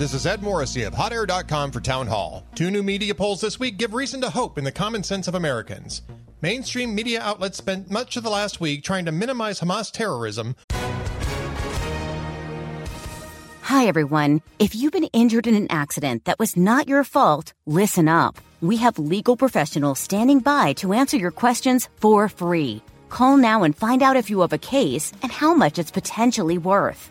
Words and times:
This 0.00 0.14
is 0.14 0.24
Ed 0.24 0.42
Morrissey 0.42 0.84
of 0.84 0.94
HotAir.com 0.94 1.72
for 1.72 1.80
Town 1.80 2.06
Hall. 2.06 2.46
Two 2.54 2.70
new 2.70 2.82
media 2.82 3.14
polls 3.14 3.42
this 3.42 3.60
week 3.60 3.76
give 3.76 3.92
reason 3.92 4.22
to 4.22 4.30
hope 4.30 4.56
in 4.56 4.64
the 4.64 4.72
common 4.72 5.02
sense 5.02 5.28
of 5.28 5.34
Americans. 5.34 6.00
Mainstream 6.40 6.94
media 6.94 7.20
outlets 7.20 7.58
spent 7.58 7.90
much 7.90 8.16
of 8.16 8.22
the 8.22 8.30
last 8.30 8.62
week 8.62 8.82
trying 8.82 9.04
to 9.04 9.12
minimize 9.12 9.60
Hamas 9.60 9.92
terrorism. 9.92 10.56
Hi, 13.60 13.84
everyone. 13.86 14.40
If 14.58 14.74
you've 14.74 14.94
been 14.94 15.10
injured 15.12 15.46
in 15.46 15.54
an 15.54 15.66
accident 15.68 16.24
that 16.24 16.38
was 16.38 16.56
not 16.56 16.88
your 16.88 17.04
fault, 17.04 17.52
listen 17.66 18.08
up. 18.08 18.38
We 18.62 18.78
have 18.78 18.98
legal 18.98 19.36
professionals 19.36 19.98
standing 19.98 20.38
by 20.38 20.72
to 20.78 20.94
answer 20.94 21.18
your 21.18 21.30
questions 21.30 21.90
for 21.96 22.26
free. 22.30 22.82
Call 23.10 23.36
now 23.36 23.64
and 23.64 23.76
find 23.76 24.02
out 24.02 24.16
if 24.16 24.30
you 24.30 24.40
have 24.40 24.54
a 24.54 24.58
case 24.58 25.12
and 25.22 25.30
how 25.30 25.52
much 25.52 25.78
it's 25.78 25.90
potentially 25.90 26.56
worth. 26.56 27.10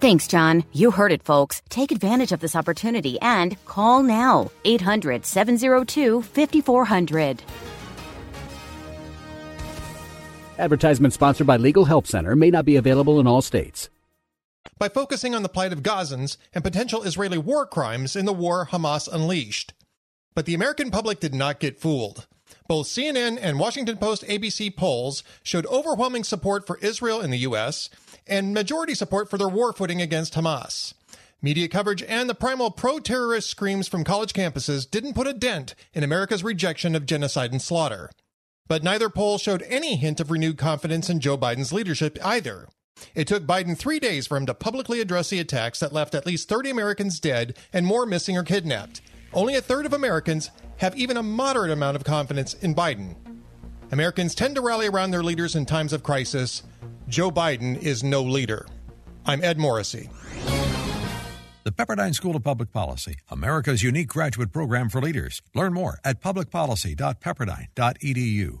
Thanks, 0.00 0.26
John. 0.26 0.64
You 0.72 0.92
heard 0.92 1.12
it, 1.12 1.22
folks. 1.22 1.60
Take 1.68 1.92
advantage 1.92 2.32
of 2.32 2.40
this 2.40 2.56
opportunity 2.56 3.20
and 3.20 3.62
call 3.66 4.02
now 4.02 4.50
800 4.64 5.26
702 5.26 6.22
5400. 6.22 7.42
Advertisement 10.58 11.12
sponsored 11.12 11.46
by 11.46 11.58
Legal 11.58 11.84
Help 11.84 12.06
Center 12.06 12.34
may 12.34 12.50
not 12.50 12.64
be 12.64 12.76
available 12.76 13.20
in 13.20 13.26
all 13.26 13.42
states. 13.42 13.90
By 14.78 14.88
focusing 14.88 15.34
on 15.34 15.42
the 15.42 15.50
plight 15.50 15.72
of 15.72 15.82
Gazans 15.82 16.38
and 16.54 16.64
potential 16.64 17.02
Israeli 17.02 17.36
war 17.36 17.66
crimes 17.66 18.16
in 18.16 18.24
the 18.24 18.32
war 18.32 18.68
Hamas 18.70 19.06
unleashed. 19.06 19.74
But 20.34 20.46
the 20.46 20.54
American 20.54 20.90
public 20.90 21.20
did 21.20 21.34
not 21.34 21.60
get 21.60 21.78
fooled. 21.78 22.26
Both 22.66 22.86
CNN 22.86 23.38
and 23.40 23.58
Washington 23.58 23.98
Post 23.98 24.24
ABC 24.26 24.74
polls 24.74 25.22
showed 25.42 25.66
overwhelming 25.66 26.24
support 26.24 26.66
for 26.66 26.78
Israel 26.78 27.20
in 27.20 27.30
the 27.30 27.38
U.S. 27.38 27.90
and 28.30 28.54
majority 28.54 28.94
support 28.94 29.28
for 29.28 29.36
their 29.36 29.48
war 29.48 29.72
footing 29.72 30.00
against 30.00 30.34
Hamas. 30.34 30.94
Media 31.42 31.68
coverage 31.68 32.02
and 32.02 32.28
the 32.28 32.34
primal 32.34 32.70
pro 32.70 32.98
terrorist 32.98 33.48
screams 33.48 33.88
from 33.88 34.04
college 34.04 34.32
campuses 34.32 34.90
didn't 34.90 35.14
put 35.14 35.26
a 35.26 35.32
dent 35.32 35.74
in 35.92 36.04
America's 36.04 36.44
rejection 36.44 36.94
of 36.94 37.06
genocide 37.06 37.50
and 37.50 37.60
slaughter. 37.60 38.10
But 38.68 38.84
neither 38.84 39.10
poll 39.10 39.38
showed 39.38 39.62
any 39.62 39.96
hint 39.96 40.20
of 40.20 40.30
renewed 40.30 40.56
confidence 40.58 41.10
in 41.10 41.20
Joe 41.20 41.36
Biden's 41.36 41.72
leadership 41.72 42.18
either. 42.24 42.68
It 43.14 43.26
took 43.26 43.44
Biden 43.44 43.76
three 43.76 43.98
days 43.98 44.26
for 44.26 44.36
him 44.36 44.46
to 44.46 44.54
publicly 44.54 45.00
address 45.00 45.30
the 45.30 45.40
attacks 45.40 45.80
that 45.80 45.92
left 45.92 46.14
at 46.14 46.26
least 46.26 46.48
30 46.48 46.70
Americans 46.70 47.18
dead 47.18 47.56
and 47.72 47.86
more 47.86 48.06
missing 48.06 48.36
or 48.36 48.42
kidnapped. 48.42 49.00
Only 49.32 49.54
a 49.54 49.62
third 49.62 49.86
of 49.86 49.92
Americans 49.92 50.50
have 50.76 50.96
even 50.96 51.16
a 51.16 51.22
moderate 51.22 51.70
amount 51.70 51.96
of 51.96 52.04
confidence 52.04 52.54
in 52.54 52.74
Biden. 52.74 53.16
Americans 53.92 54.34
tend 54.34 54.54
to 54.54 54.60
rally 54.60 54.86
around 54.86 55.10
their 55.10 55.22
leaders 55.22 55.56
in 55.56 55.66
times 55.66 55.92
of 55.92 56.02
crisis. 56.02 56.62
Joe 57.10 57.30
Biden 57.32 57.82
is 57.82 58.04
no 58.04 58.22
leader. 58.22 58.68
I'm 59.26 59.42
Ed 59.42 59.58
Morrissey. 59.58 60.08
The 61.64 61.72
Pepperdine 61.72 62.14
School 62.14 62.36
of 62.36 62.44
Public 62.44 62.72
Policy, 62.72 63.16
America's 63.28 63.82
unique 63.82 64.06
graduate 64.06 64.52
program 64.52 64.88
for 64.88 65.02
leaders. 65.02 65.42
Learn 65.52 65.72
more 65.72 65.98
at 66.04 66.20
publicpolicy.pepperdine.edu. 66.20 68.60